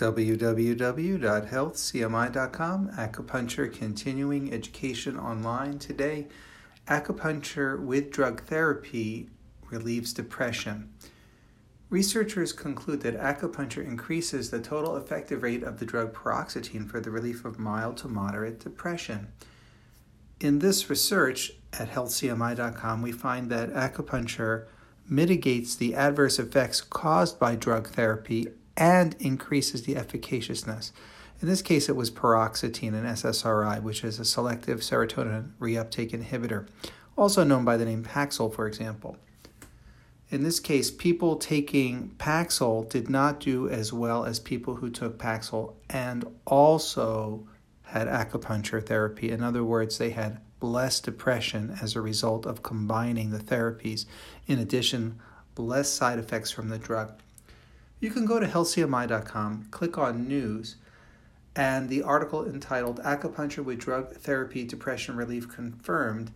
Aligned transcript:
www.healthcmi.com, 0.00 2.88
acupuncture 2.92 3.70
continuing 3.70 4.50
education 4.50 5.18
online 5.18 5.78
today. 5.78 6.26
Acupuncture 6.88 7.78
with 7.78 8.10
drug 8.10 8.42
therapy 8.44 9.28
relieves 9.68 10.14
depression. 10.14 10.88
Researchers 11.90 12.54
conclude 12.54 13.02
that 13.02 13.20
acupuncture 13.20 13.86
increases 13.86 14.48
the 14.48 14.60
total 14.60 14.96
effective 14.96 15.42
rate 15.42 15.62
of 15.62 15.78
the 15.78 15.84
drug 15.84 16.14
paroxetine 16.14 16.88
for 16.88 17.00
the 17.00 17.10
relief 17.10 17.44
of 17.44 17.58
mild 17.58 17.98
to 17.98 18.08
moderate 18.08 18.58
depression. 18.58 19.28
In 20.40 20.60
this 20.60 20.88
research 20.88 21.52
at 21.74 21.90
healthcmi.com, 21.90 23.02
we 23.02 23.12
find 23.12 23.50
that 23.50 23.74
acupuncture 23.74 24.64
mitigates 25.06 25.74
the 25.74 25.94
adverse 25.94 26.38
effects 26.38 26.80
caused 26.80 27.38
by 27.38 27.54
drug 27.54 27.88
therapy 27.88 28.48
and 28.80 29.14
increases 29.20 29.82
the 29.82 29.94
efficaciousness. 29.94 30.90
In 31.40 31.48
this 31.48 31.62
case, 31.62 31.88
it 31.88 31.96
was 31.96 32.10
paroxetine, 32.10 32.94
an 32.94 33.04
SSRI, 33.04 33.82
which 33.82 34.02
is 34.02 34.18
a 34.18 34.24
selective 34.24 34.80
serotonin 34.80 35.52
reuptake 35.60 36.10
inhibitor, 36.10 36.66
also 37.16 37.44
known 37.44 37.64
by 37.64 37.76
the 37.76 37.84
name 37.84 38.02
Paxil, 38.02 38.52
for 38.52 38.66
example. 38.66 39.16
In 40.30 40.42
this 40.42 40.60
case, 40.60 40.90
people 40.90 41.36
taking 41.36 42.14
Paxil 42.18 42.88
did 42.88 43.10
not 43.10 43.40
do 43.40 43.68
as 43.68 43.92
well 43.92 44.24
as 44.24 44.40
people 44.40 44.76
who 44.76 44.88
took 44.88 45.18
Paxil 45.18 45.74
and 45.90 46.24
also 46.46 47.46
had 47.82 48.06
acupuncture 48.06 48.84
therapy. 48.84 49.30
In 49.30 49.42
other 49.42 49.64
words, 49.64 49.98
they 49.98 50.10
had 50.10 50.40
less 50.62 51.00
depression 51.00 51.76
as 51.82 51.96
a 51.96 52.00
result 52.00 52.46
of 52.46 52.62
combining 52.62 53.30
the 53.30 53.38
therapies. 53.38 54.06
In 54.46 54.58
addition, 54.58 55.20
less 55.56 55.88
side 55.88 56.18
effects 56.18 56.50
from 56.50 56.68
the 56.68 56.78
drug. 56.78 57.12
You 58.00 58.10
can 58.10 58.24
go 58.24 58.40
to 58.40 58.46
healthcmi.com, 58.46 59.68
click 59.70 59.98
on 59.98 60.26
news, 60.26 60.76
and 61.54 61.90
the 61.90 62.02
article 62.02 62.46
entitled 62.46 62.98
Acupuncture 63.00 63.62
with 63.62 63.78
Drug 63.78 64.14
Therapy 64.16 64.64
Depression 64.64 65.16
Relief 65.16 65.50
Confirmed 65.50 66.30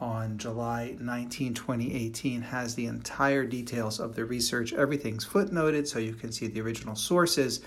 on 0.00 0.36
July 0.36 0.96
19, 0.98 1.54
2018 1.54 2.42
has 2.42 2.74
the 2.74 2.86
entire 2.86 3.44
details 3.44 4.00
of 4.00 4.16
the 4.16 4.24
research. 4.24 4.72
Everything's 4.72 5.24
footnoted 5.24 5.86
so 5.86 6.00
you 6.00 6.12
can 6.12 6.32
see 6.32 6.48
the 6.48 6.60
original 6.60 6.96
sources, 6.96 7.60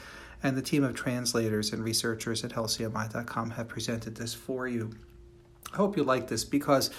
and 0.43 0.57
the 0.57 0.61
team 0.61 0.83
of 0.83 0.93
translators 0.93 1.71
and 1.71 1.81
researchers 1.81 2.43
at 2.43 2.51
healthcmi.com 2.51 3.51
have 3.51 3.67
presented 3.69 4.15
this 4.15 4.33
for 4.33 4.67
you. 4.67 4.91
I 5.73 5.77
hope 5.77 5.95
you 5.95 6.03
like 6.03 6.27
this 6.27 6.43
because 6.43 6.89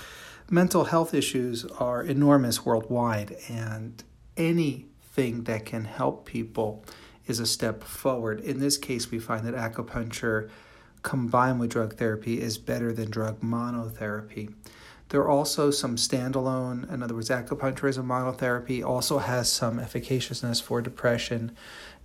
mental 0.50 0.84
health 0.84 1.12
issues 1.12 1.66
are 1.66 2.02
enormous 2.02 2.64
worldwide, 2.64 3.36
and 3.48 4.02
anything 5.20 5.44
that 5.44 5.66
can 5.66 5.84
help 5.84 6.24
people 6.24 6.84
is 7.26 7.40
a 7.40 7.46
step 7.46 7.84
forward. 7.84 8.40
In 8.40 8.58
this 8.58 8.78
case, 8.78 9.10
we 9.10 9.18
find 9.18 9.46
that 9.46 9.54
acupuncture 9.54 10.48
combined 11.02 11.60
with 11.60 11.70
drug 11.70 11.96
therapy 11.96 12.40
is 12.40 12.58
better 12.58 12.92
than 12.92 13.10
drug 13.10 13.40
monotherapy. 13.40 14.52
There 15.10 15.20
are 15.20 15.28
also 15.28 15.70
some 15.70 15.96
standalone, 15.96 16.90
in 16.92 17.02
other 17.02 17.14
words, 17.14 17.30
acupuncture 17.30 17.88
as 17.88 17.98
a 17.98 18.02
monotherapy 18.02 18.84
also 18.84 19.18
has 19.18 19.50
some 19.50 19.78
efficaciousness 19.78 20.62
for 20.62 20.80
depression. 20.80 21.52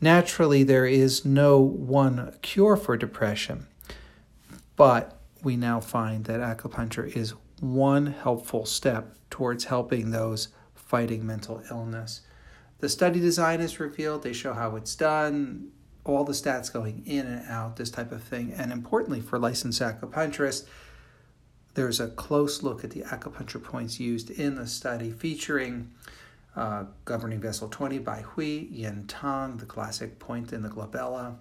Naturally, 0.01 0.63
there 0.63 0.85
is 0.85 1.23
no 1.23 1.59
one 1.59 2.33
cure 2.41 2.75
for 2.75 2.97
depression, 2.97 3.67
but 4.75 5.19
we 5.43 5.55
now 5.55 5.79
find 5.79 6.25
that 6.25 6.39
acupuncture 6.39 7.15
is 7.15 7.33
one 7.59 8.07
helpful 8.07 8.65
step 8.65 9.15
towards 9.29 9.65
helping 9.65 10.11
those 10.11 10.49
fighting 10.73 11.25
mental 11.25 11.61
illness. 11.69 12.21
The 12.79 12.89
study 12.89 13.19
design 13.19 13.61
is 13.61 13.79
revealed, 13.79 14.23
they 14.23 14.33
show 14.33 14.53
how 14.53 14.75
it's 14.75 14.95
done, 14.95 15.71
all 16.03 16.23
the 16.23 16.33
stats 16.33 16.71
going 16.71 17.03
in 17.05 17.25
and 17.25 17.47
out, 17.49 17.77
this 17.77 17.89
type 17.89 18.11
of 18.11 18.23
thing. 18.23 18.53
And 18.55 18.71
importantly, 18.71 19.21
for 19.21 19.39
licensed 19.39 19.81
acupuncturists, 19.81 20.65
there's 21.73 21.99
a 21.99 22.07
close 22.07 22.63
look 22.63 22.83
at 22.83 22.91
the 22.91 23.01
acupuncture 23.01 23.61
points 23.61 23.99
used 23.99 24.29
in 24.29 24.55
the 24.55 24.67
study, 24.67 25.11
featuring 25.11 25.91
uh, 26.55 26.85
governing 27.03 27.39
vessel 27.39 27.67
20 27.67 27.99
Bai 27.99 28.21
Hui, 28.21 28.67
Yin 28.69 29.05
Tang, 29.07 29.57
the 29.57 29.65
classic 29.65 30.19
point 30.19 30.53
in 30.53 30.61
the 30.61 30.69
glabella, 30.69 31.35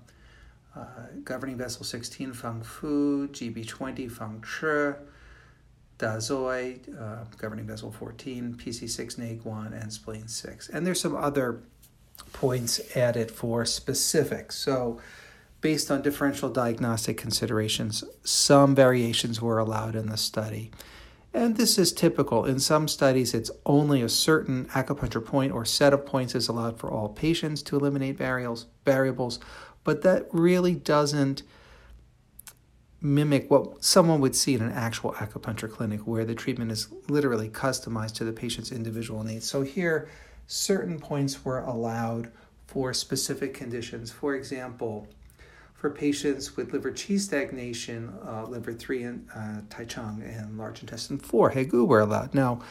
uh, 0.75 0.84
governing 1.22 1.56
vessel 1.56 1.84
16 1.84 2.32
Feng 2.32 2.62
Fu, 2.62 3.28
GB20 3.28 4.10
Feng 4.10 4.41
Chi, 4.41 4.98
Dazhui, 6.04 7.00
uh, 7.00 7.25
governing 7.38 7.66
vessel 7.66 7.91
14, 7.91 8.54
PC6 8.54 9.16
Neiguan, 9.16 9.81
and 9.81 9.91
spleen 9.91 10.28
6. 10.28 10.69
And 10.69 10.87
there's 10.87 11.00
some 11.00 11.16
other 11.16 11.62
points 12.32 12.94
added 12.94 13.31
for 13.31 13.65
specifics. 13.65 14.56
So, 14.56 15.00
based 15.62 15.91
on 15.91 16.03
differential 16.03 16.50
diagnostic 16.50 17.16
considerations, 17.16 18.04
some 18.22 18.75
variations 18.75 19.41
were 19.41 19.59
allowed 19.59 19.97
in 19.97 20.10
the 20.10 20.19
study. 20.19 20.70
And 21.32 21.56
this 21.56 21.78
is 21.78 21.91
typical. 21.91 22.44
In 22.44 22.60
some 22.60 22.86
studies, 22.86 23.32
it's 23.32 23.50
only 23.65 24.03
a 24.03 24.09
certain 24.09 24.66
acupuncture 24.66 25.25
point 25.25 25.53
or 25.53 25.65
set 25.65 25.94
of 25.94 26.04
points 26.04 26.34
is 26.34 26.48
allowed 26.48 26.78
for 26.78 26.91
all 26.91 27.09
patients 27.09 27.62
to 27.62 27.76
eliminate 27.76 28.19
variables, 28.19 28.66
variables, 28.84 29.41
but 29.84 30.03
that 30.03 30.26
really 30.32 30.75
doesn't 30.75 31.42
mimic 33.04 33.50
what 33.50 33.84
someone 33.84 34.19
would 34.20 34.34
see 34.34 34.54
in 34.54 34.62
an 34.62 34.72
actual 34.72 35.12
acupuncture 35.12 35.70
clinic 35.70 36.00
where 36.06 36.25
the 36.25 36.34
treatment 36.34 36.72
is 36.72 36.88
literally 37.09 37.50
customized 37.50 38.15
to 38.15 38.25
the 38.25 38.32
patient's 38.32 38.72
individual 38.72 39.22
needs. 39.22 39.48
So 39.48 39.60
here, 39.60 40.09
certain 40.47 40.98
points 40.98 41.44
were 41.44 41.60
allowed 41.60 42.32
for 42.66 42.94
specific 42.94 43.53
conditions. 43.53 44.10
For 44.10 44.34
example, 44.34 45.06
for 45.75 45.91
patients 45.91 46.56
with 46.56 46.72
liver 46.72 46.92
qi 46.92 47.20
stagnation, 47.20 48.10
uh, 48.26 48.47
liver 48.47 48.72
3 48.72 49.03
and 49.03 49.28
uh, 49.34 49.60
Tai 49.69 49.84
Chong, 49.84 50.22
and 50.22 50.56
large 50.56 50.81
intestine 50.81 51.19
4, 51.19 51.53
Hegu 51.53 51.86
were 51.86 52.00
allowed. 52.00 52.32
Now, 52.34 52.62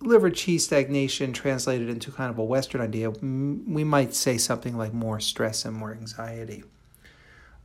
liver 0.00 0.30
qi 0.30 0.58
stagnation 0.58 1.34
translated 1.34 1.90
into 1.90 2.10
kind 2.10 2.30
of 2.30 2.38
a 2.38 2.44
Western 2.44 2.80
idea, 2.80 3.10
we 3.10 3.84
might 3.84 4.14
say 4.14 4.38
something 4.38 4.78
like 4.78 4.94
more 4.94 5.20
stress 5.20 5.66
and 5.66 5.76
more 5.76 5.92
anxiety. 5.92 6.64